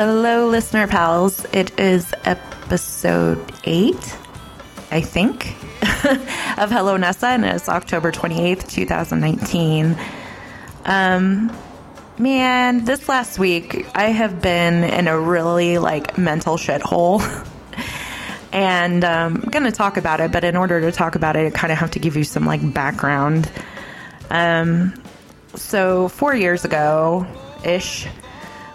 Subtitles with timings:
[0.00, 1.44] Hello, listener pals.
[1.52, 4.16] It is episode eight,
[4.90, 5.50] I think,
[6.58, 9.98] of Hello Nessa, and it's October 28th, 2019.
[10.86, 11.54] Um,
[12.16, 17.20] man, this last week I have been in a really like mental shithole.
[18.52, 21.46] and um, I'm going to talk about it, but in order to talk about it,
[21.46, 23.50] I kind of have to give you some like background.
[24.30, 24.94] Um,
[25.56, 27.26] so, four years ago
[27.62, 28.08] ish,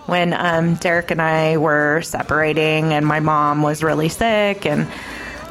[0.05, 4.87] when um, Derek and I were separating, and my mom was really sick, and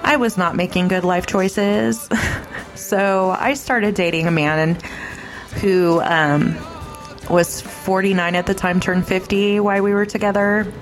[0.02, 2.08] I was not making good life choices.
[2.74, 4.78] so, I started dating a man
[5.60, 6.56] who um,
[7.28, 10.72] was 49 at the time, turned 50 while we were together.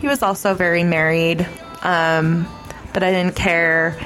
[0.00, 1.46] He was also very married,
[1.82, 2.46] um,
[2.92, 3.98] but I didn't care.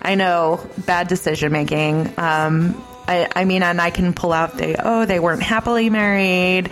[0.00, 2.12] I know bad decision making.
[2.18, 6.70] Um, I, I, mean, and I can pull out the oh, they weren't happily married.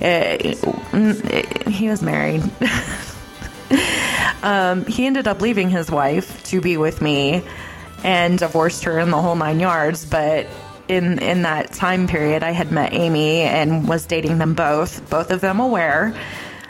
[0.00, 0.58] It,
[0.92, 2.42] it, he was married.
[4.42, 7.42] um, he ended up leaving his wife to be with me
[8.04, 10.04] and divorced her in the whole nine yards.
[10.04, 10.46] But
[10.88, 15.08] in in that time period, I had met Amy and was dating them both.
[15.10, 16.14] Both of them aware.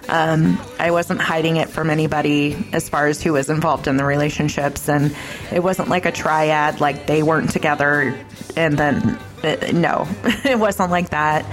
[0.09, 4.05] Um, I wasn't hiding it from anybody as far as who was involved in the
[4.05, 5.15] relationships, and
[5.53, 8.17] it wasn't like a triad, like they weren't together,
[8.57, 10.07] and then uh, no,
[10.45, 11.45] it wasn't like that.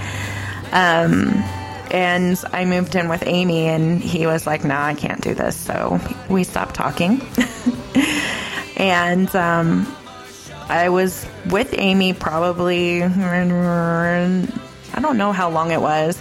[0.72, 1.32] Um,
[1.94, 5.56] and I moved in with Amy, and he was like, "Nah, I can't do this,"
[5.56, 7.22] so we stopped talking.
[8.76, 9.86] and um,
[10.68, 13.10] I was with Amy probably, I
[15.00, 16.20] don't know how long it was,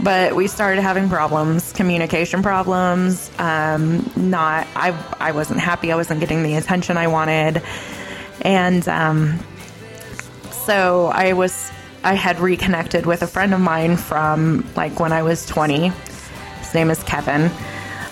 [0.00, 3.30] but we started having problems, communication problems.
[3.38, 5.92] Um, not, I, I wasn't happy.
[5.92, 7.62] I wasn't getting the attention I wanted.
[8.40, 9.38] And um,
[10.50, 11.70] so I was,
[12.04, 15.88] I had reconnected with a friend of mine from like when I was 20.
[15.88, 17.50] His name is Kevin.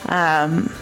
[0.07, 0.73] Um,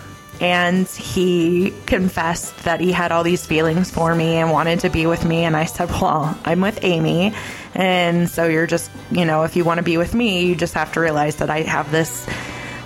[0.41, 5.07] and he confessed that he had all these feelings for me and wanted to be
[5.07, 5.45] with me.
[5.45, 7.35] And I said, Well, I'm with Amy.
[7.75, 10.75] And so you're just, you know, if you want to be with me, you just
[10.75, 12.27] have to realize that I have this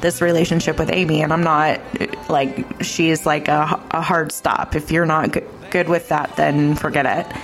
[0.00, 1.81] this relationship with Amy and I'm not
[2.28, 4.75] like she's like a, a hard stop.
[4.75, 5.34] If you're not
[5.70, 7.37] good with that, then forget it.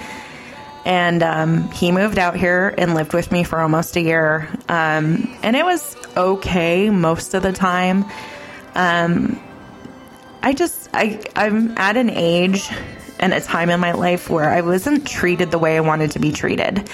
[0.84, 4.48] And um, he moved out here and lived with me for almost a year.
[4.68, 8.04] Um, and it was okay most of the time.
[8.74, 9.40] Um,
[10.42, 12.70] I just I I'm at an age
[13.18, 16.18] and a time in my life where I wasn't treated the way I wanted to
[16.18, 16.88] be treated.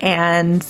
[0.00, 0.64] And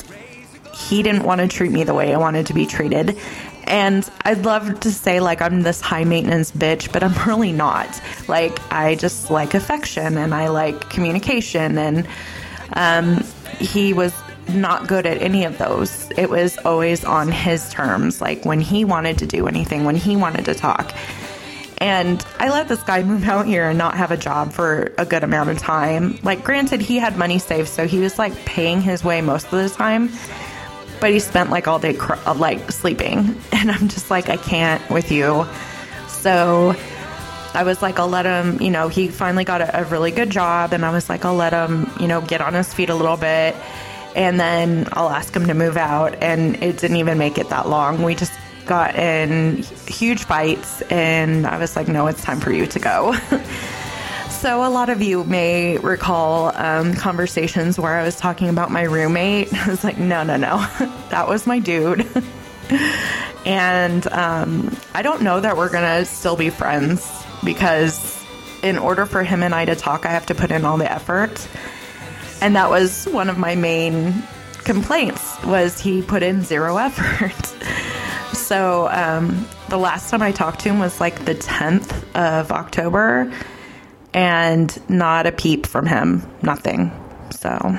[0.72, 3.18] he didn't want to treat me the way I wanted to be treated.
[3.66, 8.00] And I'd love to say like I'm this high maintenance bitch, but I'm really not.
[8.28, 12.06] Like I just like affection and I like communication and
[12.74, 13.24] um,
[13.58, 14.12] he was
[14.48, 16.10] not good at any of those.
[16.16, 20.16] It was always on his terms, like when he wanted to do anything, when he
[20.16, 20.94] wanted to talk.
[21.78, 25.04] And I let this guy move out here and not have a job for a
[25.04, 26.18] good amount of time.
[26.22, 29.50] Like, granted, he had money saved, so he was like paying his way most of
[29.52, 30.10] the time.
[31.00, 34.36] But he spent like all day cr- uh, like sleeping, and I'm just like, I
[34.36, 35.46] can't with you.
[36.08, 36.74] So
[37.54, 38.60] I was like, I'll let him.
[38.60, 41.34] You know, he finally got a, a really good job, and I was like, I'll
[41.34, 41.90] let him.
[42.00, 43.54] You know, get on his feet a little bit,
[44.14, 46.22] and then I'll ask him to move out.
[46.22, 48.02] And it didn't even make it that long.
[48.02, 48.32] We just
[48.66, 53.14] got in huge fights, and I was like, no, it's time for you to go.
[54.46, 58.84] so, a lot of you may recall um, conversations where I was talking about my
[58.84, 59.52] roommate.
[59.66, 60.58] I was like, no, no, no,
[61.10, 62.06] that was my dude.
[63.44, 67.10] and um, I don't know that we're going to still be friends
[67.44, 68.24] because
[68.62, 70.92] in order for him and I to talk, I have to put in all the
[70.92, 71.48] effort.
[72.40, 74.22] And that was one of my main
[74.58, 77.46] complaints was he put in zero effort.
[78.32, 83.32] So um, the last time I talked to him was like the 10th of October,
[84.16, 86.26] and not a peep from him.
[86.42, 86.90] Nothing.
[87.30, 87.78] So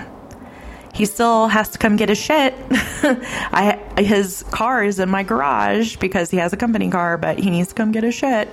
[0.94, 2.54] he still has to come get his shit.
[2.72, 7.50] I his car is in my garage because he has a company car, but he
[7.50, 8.50] needs to come get his shit.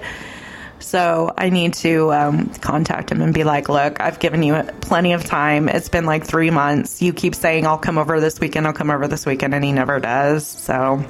[0.79, 5.13] So I need to um, contact him and be like, look, I've given you plenty
[5.13, 5.69] of time.
[5.69, 7.01] It's been like three months.
[7.01, 9.73] You keep saying I'll come over this weekend, I'll come over this weekend, and he
[9.73, 10.47] never does.
[10.47, 11.05] So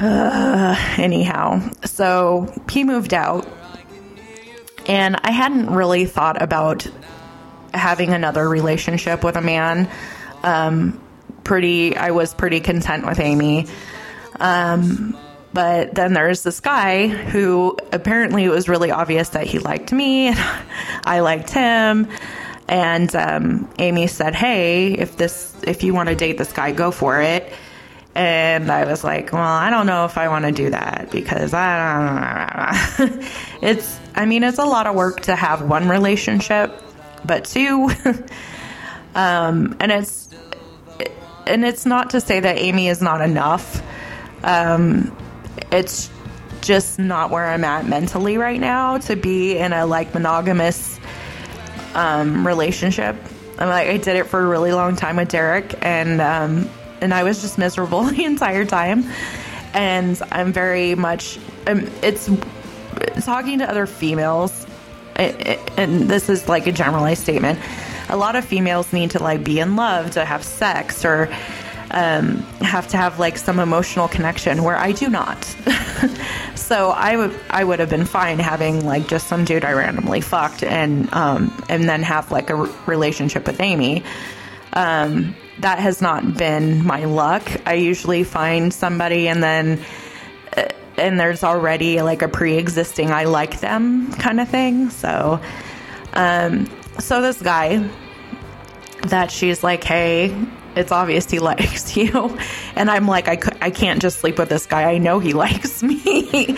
[0.00, 3.46] uh, anyhow, so he moved out,
[4.86, 6.86] and I hadn't really thought about
[7.72, 9.90] having another relationship with a man.
[10.42, 11.00] Um,
[11.42, 13.66] pretty, I was pretty content with Amy.
[14.40, 15.16] Um,
[15.52, 20.28] but then there's this guy who apparently it was really obvious that he liked me,
[20.28, 20.38] and
[21.04, 22.08] I liked him.
[22.66, 26.90] And um, Amy said, "Hey, if this, if you want to date this guy, go
[26.90, 27.52] for it."
[28.14, 31.52] And I was like, well, I don't know if I want to do that because
[31.52, 33.28] I don't know.
[33.62, 36.72] it's, I mean, it's a lot of work to have one relationship,
[37.24, 37.90] but two,
[39.16, 40.28] um, and it's,
[41.46, 43.82] and it's not to say that Amy is not enough.
[44.44, 45.16] Um,
[45.72, 46.08] it's
[46.60, 50.98] just not where I'm at mentally right now to be in a like monogamous
[51.94, 53.16] um, relationship.
[53.58, 56.70] I'm like I did it for a really long time with Derek, and um,
[57.04, 59.04] and I was just miserable the entire time.
[59.74, 62.30] And I'm very much um, it's
[63.24, 64.66] talking to other females,
[65.16, 67.58] and this is like a generalized statement.
[68.08, 71.28] A lot of females need to like be in love to have sex or
[71.90, 75.42] um, have to have like some emotional connection where I do not.
[76.54, 80.20] so I would I would have been fine having like just some dude I randomly
[80.20, 82.56] fucked and um, and then have like a
[82.86, 84.04] relationship with Amy.
[84.72, 87.50] Um, that has not been my luck.
[87.66, 89.80] I usually find somebody and then
[90.56, 94.90] uh, and there's already like a pre-existing I like them kind of thing.
[94.90, 95.40] So
[96.12, 96.68] um
[96.98, 97.88] so this guy
[99.08, 100.34] that she's like, "Hey,
[100.76, 102.38] it's obvious he likes you.
[102.76, 104.90] And I'm like, I, I can't just sleep with this guy.
[104.90, 106.56] I know he likes me.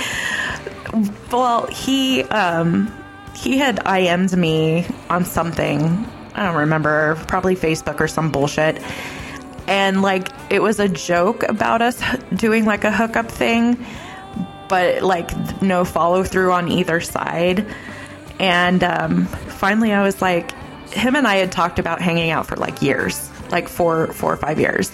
[1.30, 2.92] well, he, um,
[3.34, 6.06] he had IM'd me on something.
[6.36, 8.80] I don't remember, probably Facebook or some bullshit.
[9.66, 12.00] And like, it was a joke about us
[12.34, 13.84] doing like a hookup thing,
[14.68, 17.66] but like no follow through on either side.
[18.38, 20.52] And um, finally, I was like,
[20.90, 24.36] him and I had talked about hanging out for like years like four, four or
[24.36, 24.90] five years.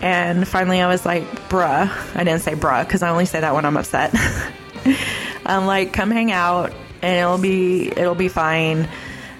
[0.00, 2.16] And finally, I was like, bruh.
[2.16, 4.14] I didn't say bruh because I only say that when I'm upset.
[5.46, 6.72] I'm like, come hang out
[7.02, 8.88] and it'll be it'll be fine.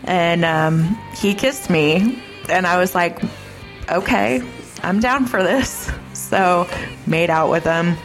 [0.04, 3.20] And um, he kissed me, and I was like,
[3.90, 4.42] okay,
[4.82, 5.90] I'm down for this.
[6.12, 6.68] So
[7.08, 7.96] made out with him.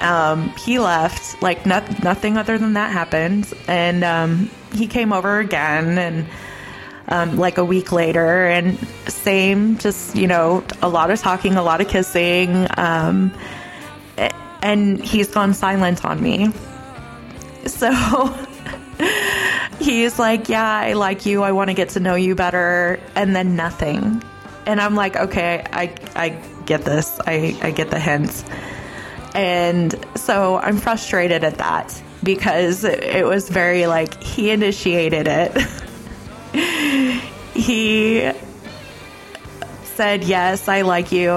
[0.00, 1.40] Um, he left.
[1.40, 6.26] Like not, nothing other than that happened, and um, he came over again and
[7.08, 11.62] um, like a week later, and same, just you know, a lot of talking, a
[11.62, 13.32] lot of kissing, um,
[14.62, 16.52] and he's gone silent on me.
[17.66, 17.90] So
[19.86, 21.42] he's like, "Yeah, I like you.
[21.42, 24.22] I want to get to know you better," and then nothing.
[24.66, 26.28] And I'm like, "Okay, I I
[26.66, 27.18] get this.
[27.26, 28.44] I I get the hints."
[29.34, 35.52] And so I'm frustrated at that because it was very like he initiated it.
[37.54, 38.32] he
[39.84, 41.30] said, Yes, I like you.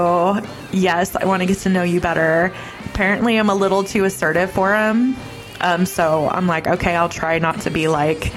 [0.72, 2.54] Yes, I want to get to know you better.
[2.86, 5.16] Apparently, I'm a little too assertive for him.
[5.62, 8.34] Um, so I'm like, okay, I'll try not to be like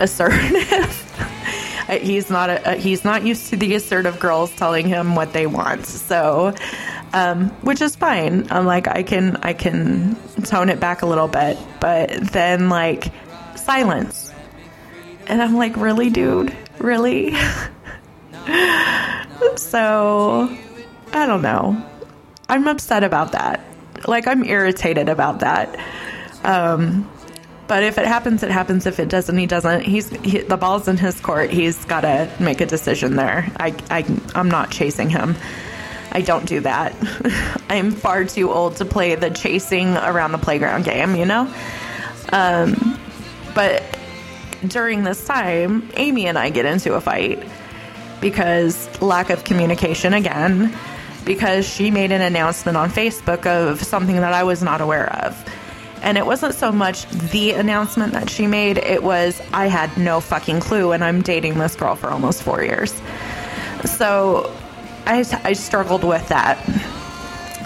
[0.00, 1.00] assertive.
[2.00, 5.86] he's not a, he's not used to the assertive girls telling him what they want.
[5.86, 6.54] So,
[7.12, 8.50] um, which is fine.
[8.50, 13.12] I'm like, I can I can tone it back a little bit, but then like
[13.56, 14.24] silence
[15.26, 16.56] and I'm like, really, dude?
[16.78, 17.34] Really?
[19.56, 20.56] so,
[21.12, 21.82] I don't know.
[22.48, 23.60] I'm upset about that.
[24.06, 25.78] Like, I'm irritated about that.
[26.42, 27.10] Um,
[27.66, 28.86] but if it happens, it happens.
[28.86, 29.82] If it doesn't, he doesn't.
[29.82, 31.50] He's he, the ball's in his court.
[31.50, 33.50] He's got to make a decision there.
[33.56, 35.34] I, I, I'm not chasing him.
[36.12, 36.94] I don't do that.
[37.68, 41.52] I'm far too old to play the chasing around the playground game, you know?
[42.32, 42.98] Um,
[43.54, 43.82] but
[44.66, 47.42] during this time, Amy and I get into a fight
[48.20, 50.74] because lack of communication again,
[51.24, 55.36] because she made an announcement on Facebook of something that I was not aware of.
[56.02, 60.20] And it wasn't so much the announcement that she made, it was I had no
[60.20, 62.92] fucking clue, and I'm dating this girl for almost four years.
[63.84, 64.54] So
[65.06, 66.58] I, I struggled with that.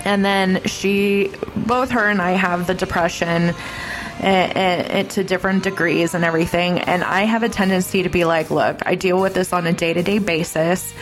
[0.05, 3.55] And then she, both her and I have the depression
[4.21, 6.81] and, to different degrees and everything.
[6.81, 9.73] And I have a tendency to be like, look, I deal with this on a
[9.73, 10.93] day to day basis.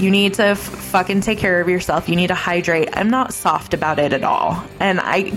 [0.00, 2.08] You need to f- fucking take care of yourself.
[2.08, 2.88] You need to hydrate.
[2.94, 4.64] I'm not soft about it at all.
[4.80, 5.32] And I,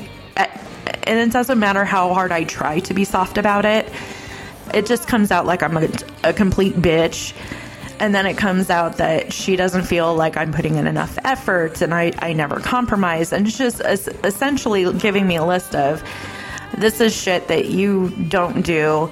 [1.03, 3.91] and it doesn't matter how hard I try to be soft about it.
[4.73, 5.89] It just comes out like I'm a,
[6.23, 7.35] a complete bitch
[7.99, 11.81] and then it comes out that she doesn't feel like I'm putting in enough effort
[11.81, 13.31] and I, I never compromise.
[13.31, 16.03] And it's just essentially giving me a list of
[16.77, 19.11] this is shit that you don't do.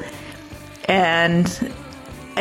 [0.86, 1.74] And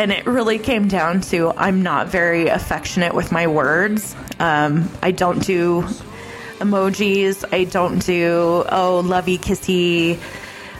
[0.00, 4.16] and it really came down to I'm not very affectionate with my words.
[4.38, 5.82] Um, I don't do
[6.58, 7.44] emojis.
[7.52, 10.16] I don't do oh lovey kissy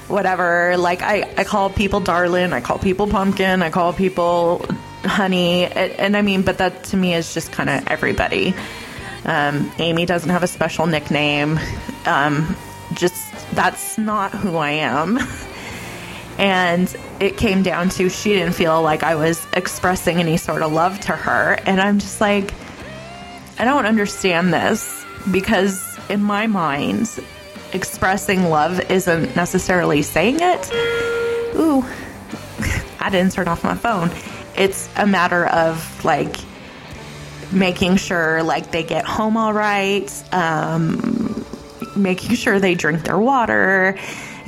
[0.09, 0.79] whatever.
[0.79, 2.55] Like I, I call people darling.
[2.55, 3.63] I call people pumpkin.
[3.63, 4.65] I call people
[5.05, 5.67] honey.
[5.67, 8.55] And, and I mean, but that to me is just kind of everybody.
[9.27, 11.61] Um, Amy doesn't have a special nickname.
[12.07, 12.57] Um,
[12.95, 15.19] just that's not who I am.
[16.41, 20.73] And it came down to she didn't feel like I was expressing any sort of
[20.73, 21.59] love to her.
[21.67, 22.55] And I'm just like,
[23.59, 27.11] I don't understand this because in my mind,
[27.75, 30.73] expressing love isn't necessarily saying it.
[31.57, 31.85] Ooh,
[33.01, 34.11] I didn't turn off my phone.
[34.57, 36.37] It's a matter of like
[37.53, 41.45] making sure like they get home all right, um,
[41.97, 43.99] making sure they drink their water,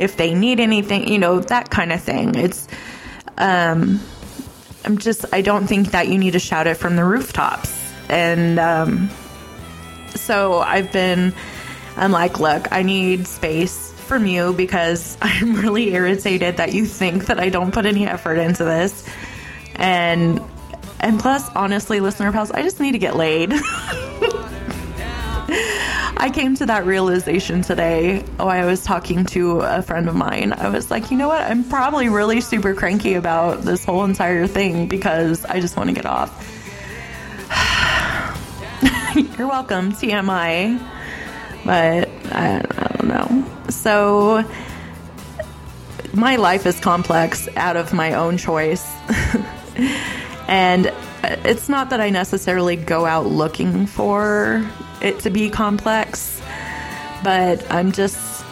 [0.02, 2.35] if they need anything, you know, that kind of thing.
[2.35, 2.66] It's,
[3.38, 4.00] um,
[4.85, 7.73] I'm just, I don't think that you need to shout it from the rooftops.
[8.09, 9.11] And, um,
[10.14, 11.32] so I've been,
[11.97, 17.26] I'm like, look, I need space from you because I'm really irritated that you think
[17.26, 19.09] that I don't put any effort into this.
[19.76, 20.40] And,
[21.00, 23.52] and plus, honestly, listener pals, I just need to get laid.
[26.23, 28.25] I came to that realization today.
[28.38, 30.52] Oh, I was talking to a friend of mine.
[30.52, 31.43] I was like, you know what?
[31.43, 35.95] I'm probably really super cranky about this whole entire thing because I just want to
[35.97, 36.31] get off.
[39.37, 40.79] You're welcome, TMI.
[41.64, 43.71] But I, I don't know.
[43.71, 44.49] So,
[46.14, 48.87] my life is complex out of my own choice.
[50.47, 50.93] and uh,
[51.45, 54.64] it's not that I necessarily go out looking for
[55.02, 56.40] it to be complex,
[57.23, 58.44] but I'm just,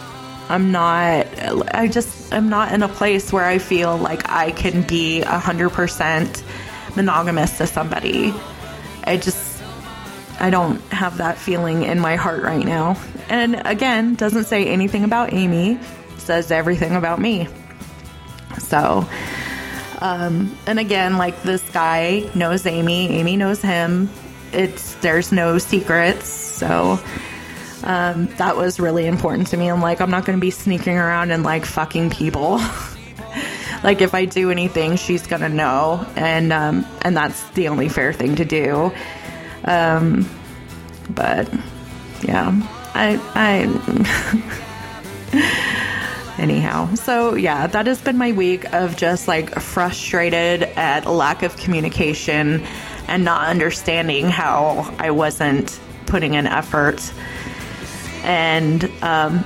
[0.49, 1.27] I'm not,
[1.75, 6.43] I just, I'm not in a place where I feel like I can be 100%
[6.97, 8.35] monogamous to somebody.
[9.05, 9.63] I just,
[10.41, 12.97] I don't have that feeling in my heart right now.
[13.29, 15.79] And again, doesn't say anything about Amy,
[16.19, 17.49] says everything about me.
[18.59, 19.07] So,
[20.01, 24.09] um, and again, like this guy knows Amy, Amy knows him.
[24.53, 26.99] It's there's no secrets, so
[27.83, 29.69] um, that was really important to me.
[29.69, 32.61] I'm like, I'm not going to be sneaking around and like fucking people.
[33.83, 38.13] like if I do anything, she's gonna know, and um, and that's the only fair
[38.13, 38.93] thing to do.
[39.65, 40.29] Um,
[41.09, 41.53] but
[42.23, 42.51] yeah,
[42.95, 43.67] I I.
[46.39, 51.55] anyhow so yeah that has been my week of just like frustrated at lack of
[51.59, 52.65] communication
[53.11, 57.13] and not understanding how i wasn't putting in effort
[58.25, 59.45] and um,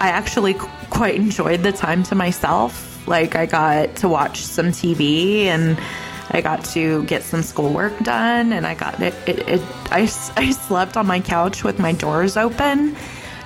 [0.00, 0.54] i actually
[0.90, 5.78] quite enjoyed the time to myself like i got to watch some tv and
[6.34, 9.12] I got to get some schoolwork done, and I got it.
[9.26, 10.02] it, it I,
[10.36, 12.96] I slept on my couch with my doors open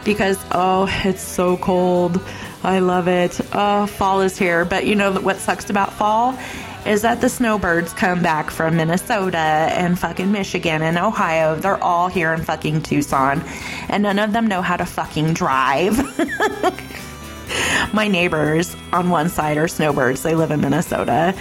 [0.04, 2.20] because oh, it's so cold.
[2.66, 3.40] I love it.
[3.52, 4.64] Oh, fall is here.
[4.64, 6.36] But you know what sucks about fall?
[6.84, 11.54] Is that the snowbirds come back from Minnesota and fucking Michigan and Ohio.
[11.54, 13.44] They're all here in fucking Tucson.
[13.88, 15.96] And none of them know how to fucking drive.
[17.94, 20.24] My neighbors on one side are snowbirds.
[20.24, 21.36] They live in Minnesota.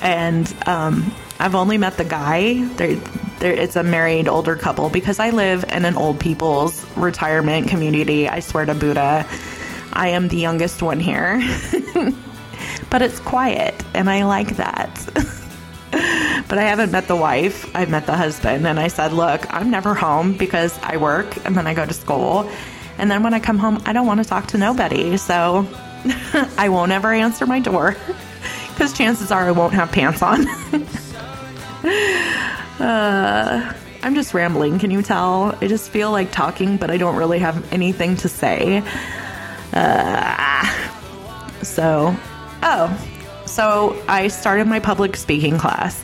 [0.00, 2.64] And um, I've only met the guy.
[2.76, 2.94] They're,
[3.40, 8.28] they're, it's a married older couple because I live in an old people's retirement community.
[8.28, 9.26] I swear to Buddha.
[9.98, 11.42] I am the youngest one here.
[12.90, 14.94] but it's quiet, and I like that.
[16.48, 17.68] but I haven't met the wife.
[17.74, 21.56] I've met the husband, and I said, Look, I'm never home because I work and
[21.56, 22.48] then I go to school.
[22.96, 25.16] And then when I come home, I don't want to talk to nobody.
[25.16, 25.66] So
[26.56, 27.96] I won't ever answer my door
[28.70, 30.46] because chances are I won't have pants on.
[32.80, 33.74] uh,
[34.04, 34.78] I'm just rambling.
[34.78, 35.56] Can you tell?
[35.60, 38.84] I just feel like talking, but I don't really have anything to say.
[39.72, 40.64] Uh,
[41.62, 42.14] so,
[42.62, 43.08] oh,
[43.46, 46.02] so I started my public speaking class.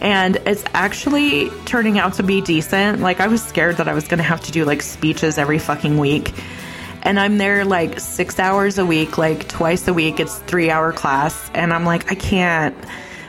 [0.00, 3.00] And it's actually turning out to be decent.
[3.00, 5.58] Like, I was scared that I was going to have to do like speeches every
[5.58, 6.32] fucking week.
[7.02, 10.20] And I'm there like six hours a week, like twice a week.
[10.20, 11.50] It's three hour class.
[11.54, 12.76] And I'm like, I can't.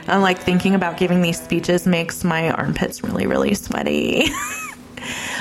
[0.08, 4.26] I'm like thinking about giving these speeches makes my armpits really, really sweaty.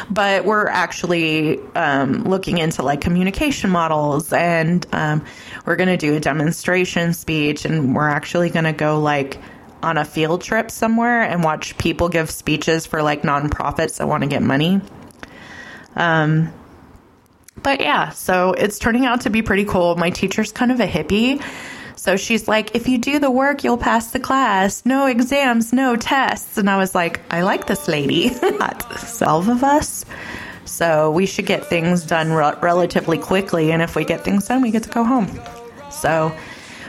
[0.09, 5.25] but we're actually um, looking into like communication models and um,
[5.65, 9.37] we're going to do a demonstration speech and we're actually going to go like
[9.83, 14.23] on a field trip somewhere and watch people give speeches for like nonprofits that want
[14.23, 14.81] to get money.
[15.95, 16.53] Um,
[17.61, 19.95] but yeah, so it's turning out to be pretty cool.
[19.95, 21.43] My teacher's kind of a hippie.
[22.01, 24.83] So she's like, if you do the work, you'll pass the class.
[24.87, 26.57] No exams, no tests.
[26.57, 28.31] And I was like, I like this lady.
[29.17, 30.03] 12 of us.
[30.65, 33.71] So we should get things done re- relatively quickly.
[33.71, 35.29] And if we get things done, we get to go home.
[35.91, 36.35] So,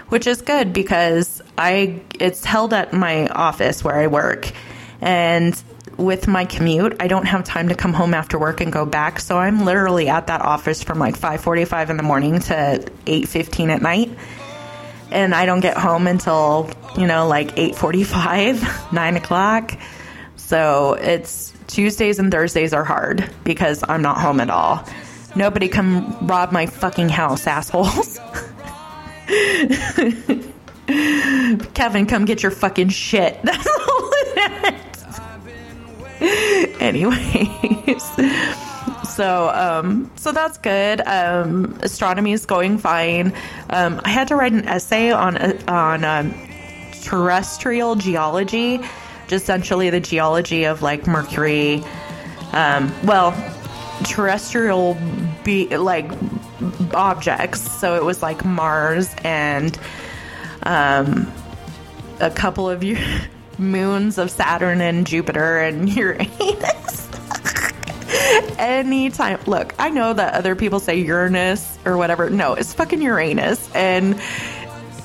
[0.08, 4.50] which is good because I, it's held at my office where I work.
[5.02, 5.62] And
[5.98, 9.20] with my commute, I don't have time to come home after work and go back.
[9.20, 13.82] So I'm literally at that office from like 5:45 in the morning to 8:15 at
[13.82, 14.10] night.
[15.12, 19.72] And I don't get home until, you know, like 8:45, 9 o'clock.
[20.36, 24.84] So it's Tuesdays and Thursdays are hard because I'm not home at all.
[25.34, 28.18] Nobody come rob my fucking house, assholes.
[31.74, 33.40] Kevin, come get your fucking shit.
[33.42, 34.74] That's all it
[36.20, 36.76] is.
[36.80, 38.02] Anyways,
[39.14, 41.00] so um, so that's good.
[41.00, 43.32] Um, astronomy is going fine.
[43.70, 45.36] Um, I had to write an essay on
[45.68, 46.34] on um,
[47.02, 48.80] terrestrial geology,
[49.28, 51.82] just essentially the geology of like Mercury.
[52.52, 53.32] Um, well,
[54.04, 54.96] terrestrial
[55.44, 56.10] be like
[56.94, 57.60] objects.
[57.60, 59.78] So it was like Mars and
[60.62, 61.32] um,
[62.20, 62.84] a couple of
[63.58, 67.01] moons of Saturn and Jupiter and Uranus.
[68.58, 72.30] Anytime, look, I know that other people say Uranus or whatever.
[72.30, 73.70] No, it's fucking Uranus.
[73.74, 74.20] And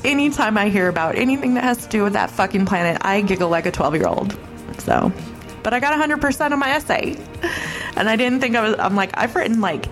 [0.03, 3.49] anytime I hear about anything that has to do with that fucking planet, I giggle
[3.49, 4.37] like a 12 year old.
[4.79, 5.11] So,
[5.63, 7.17] but I got 100% on my essay.
[7.95, 9.87] And I didn't think I was, I'm like, I've written like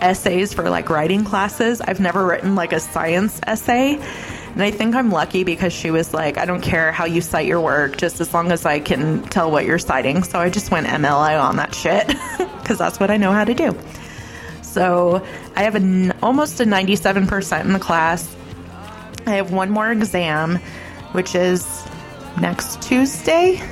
[0.00, 1.80] essays for like writing classes.
[1.80, 4.00] I've never written like a science essay.
[4.52, 7.46] And I think I'm lucky because she was like, I don't care how you cite
[7.46, 10.22] your work, just as long as I can tell what you're citing.
[10.22, 12.06] So I just went MLA on that shit
[12.38, 13.76] because that's what I know how to do.
[14.62, 15.24] So
[15.56, 18.34] I have an, almost a 97% in the class.
[19.26, 20.56] I have one more exam,
[21.12, 21.84] which is
[22.40, 23.62] next Tuesday.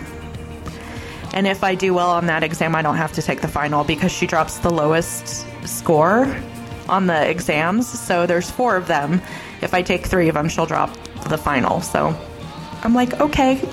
[1.32, 3.84] And if I do well on that exam, I don't have to take the final
[3.84, 6.34] because she drops the lowest score
[6.88, 7.86] on the exams.
[7.86, 9.20] So there's four of them.
[9.62, 10.94] If I take three of them, she'll drop
[11.28, 11.80] the final.
[11.80, 12.16] So
[12.82, 13.60] I'm like, okay.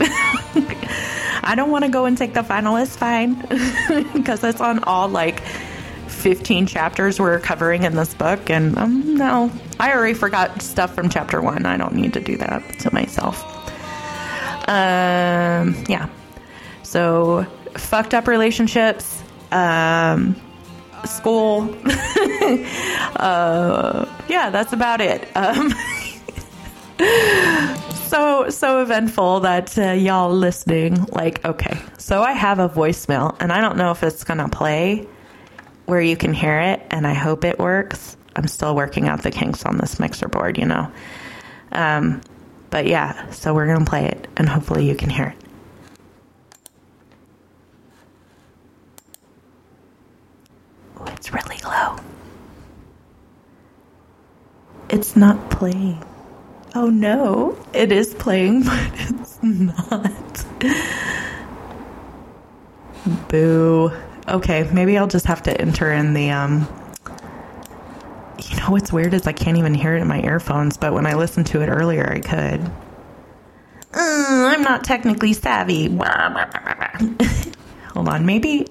[1.45, 2.77] I don't want to go and take the final.
[2.77, 3.35] It's fine
[4.13, 5.41] because it's on all like
[6.07, 8.49] 15 chapters we're covering in this book.
[8.49, 11.65] And um, no, I already forgot stuff from chapter one.
[11.65, 13.43] I don't need to do that to myself.
[14.69, 16.07] Um, yeah.
[16.83, 19.21] So fucked up relationships.
[19.51, 20.35] Um,
[21.05, 21.69] school.
[23.15, 25.27] uh, yeah, that's about it.
[25.35, 25.73] Um,
[28.07, 31.05] so so eventful that uh, y'all listening.
[31.11, 35.07] Like, okay, so I have a voicemail, and I don't know if it's gonna play
[35.85, 38.17] where you can hear it, and I hope it works.
[38.35, 40.91] I'm still working out the kinks on this mixer board, you know.
[41.71, 42.21] Um,
[42.69, 45.42] but yeah, so we're gonna play it, and hopefully you can hear it.
[51.07, 51.97] It's really low.
[54.89, 56.03] It's not playing.
[56.75, 60.45] Oh no, it is playing, but it's not.
[63.29, 63.91] Boo.
[64.27, 66.67] Okay, maybe I'll just have to enter in the um
[68.49, 71.05] You know what's weird is I can't even hear it in my earphones, but when
[71.05, 72.61] I listened to it earlier I could.
[73.95, 75.87] Uh, I'm not technically savvy.
[77.93, 78.67] Hold on, maybe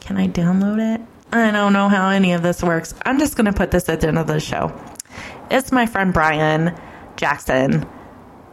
[0.00, 1.00] can I download it?
[1.32, 2.94] I don't know how any of this works.
[3.04, 4.72] I'm just going to put this at the end of the show.
[5.50, 6.78] It's my friend Brian
[7.16, 7.86] Jackson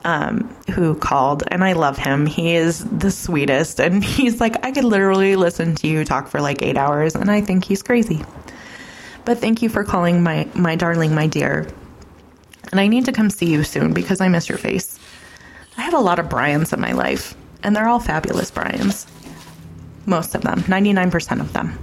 [0.05, 2.25] um, who called, and I love him.
[2.25, 6.39] He is the sweetest, and he's like, I could literally listen to you talk for
[6.39, 8.23] like eight hours, and I think he's crazy.
[9.25, 11.67] But thank you for calling my my darling, my dear.
[12.71, 14.99] And I need to come see you soon because I miss your face.
[15.77, 19.07] I have a lot of Brians in my life, and they're all fabulous Brians.
[20.05, 21.77] Most of them, 99% of them.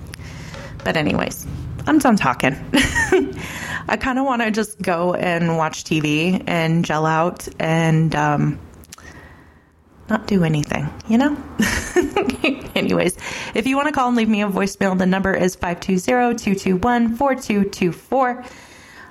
[0.85, 1.47] But, anyways,
[1.87, 2.57] I'm done talking.
[3.89, 8.61] I kind of want to just go and watch TV and gel out and um,
[10.09, 11.37] not do anything, you know?
[12.75, 13.17] Anyways,
[13.55, 18.51] if you want to call and leave me a voicemail, the number is 520-221-4224.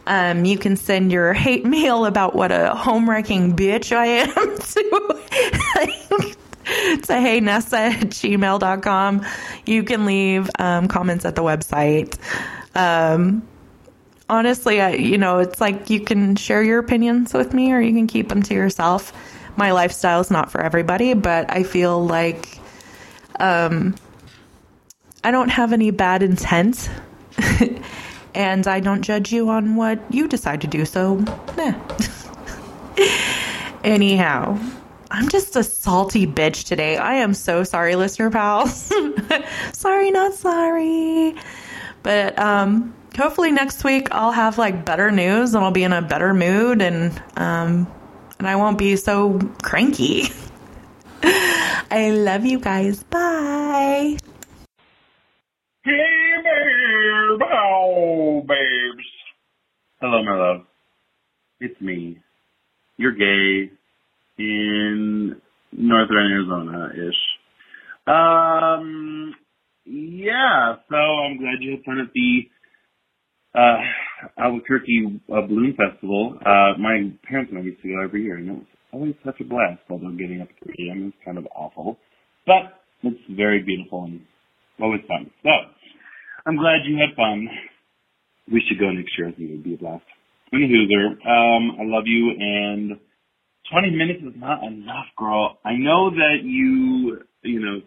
[0.08, 4.30] Um, you can send your hate mail about what a home wrecking bitch I am
[4.60, 6.38] to
[7.04, 9.26] to hey nessa at gmail.com.
[9.66, 12.18] You can leave um, comments at the website.
[12.76, 13.48] Um,
[14.30, 17.94] honestly, I, you know, it's like you can share your opinions with me or you
[17.94, 19.14] can keep them to yourself.
[19.58, 22.60] My lifestyle is not for everybody, but I feel like
[23.40, 23.96] um,
[25.24, 26.90] I don't have any bad intent.
[28.34, 30.86] and I don't judge you on what you decide to do.
[30.86, 31.24] So,
[31.58, 31.74] eh.
[33.84, 34.60] Anyhow,
[35.12, 36.96] I'm just a salty bitch today.
[36.96, 38.90] I am so sorry, listener pals.
[39.74, 41.36] sorry, not sorry.
[42.02, 46.02] But um, hopefully next week I'll have like better news and I'll be in a
[46.02, 47.92] better mood and um,
[48.40, 50.30] and I won't be so cranky.
[51.24, 53.04] I love you guys.
[53.04, 54.18] Bye.
[55.84, 57.40] Hey, babe.
[58.48, 59.08] Babes.
[60.00, 60.66] Hello, my love.
[61.60, 62.18] It's me.
[62.96, 63.72] You're gay
[64.38, 65.42] in
[65.72, 67.22] northern Arizona-ish.
[68.08, 69.36] Um,
[69.86, 72.42] yeah, so I'm glad you had fun at the
[73.54, 76.38] uh, Albuquerque uh, Balloon Festival.
[76.40, 79.40] Uh, my parents and I used to go every year, and it was always such
[79.42, 81.08] a blast, although getting up at 3 a.m.
[81.08, 81.98] is kind of awful.
[82.46, 84.22] But it's very beautiful and
[84.82, 85.30] always fun.
[85.44, 85.50] So,
[86.46, 87.48] I'm glad you had fun.
[88.52, 89.30] We should go next year.
[89.30, 90.04] I think it would be a blast.
[90.54, 93.00] Anywho, um, I love you, and
[93.72, 95.58] 20 minutes is not enough, girl.
[95.64, 97.82] I know that you, you know,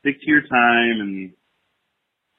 [0.00, 1.32] stick to your time and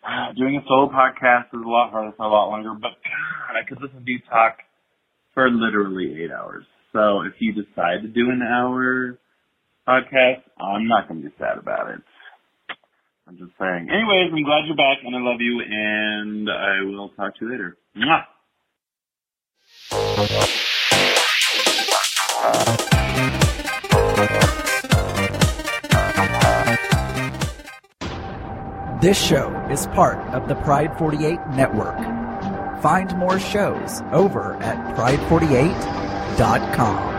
[0.05, 3.57] uh, doing a solo podcast is a lot harder for a lot longer, but God,
[3.57, 4.57] I could listen to you talk
[5.33, 6.65] for literally eight hours.
[6.91, 9.17] So if you decide to do an hour
[9.87, 12.01] podcast, I'm not going to be sad about it.
[13.27, 13.89] I'm just saying.
[13.89, 17.51] Anyways, I'm glad you're back and I love you and I will talk to you
[17.51, 17.77] later.
[17.97, 18.25] Mwah!
[29.03, 31.97] This show is part of the Pride 48 network.
[32.81, 37.12] Find more shows over at pride48.com.